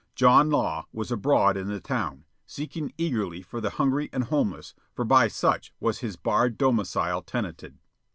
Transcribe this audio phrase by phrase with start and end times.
[0.15, 5.05] John Law was abroad in the town, seeking eagerly for the hungry and homeless, for
[5.05, 7.77] by such was his barred domicile tenanted.